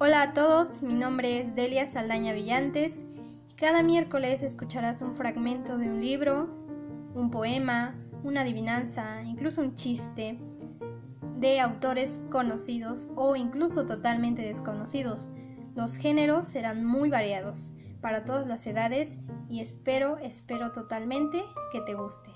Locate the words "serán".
16.46-16.84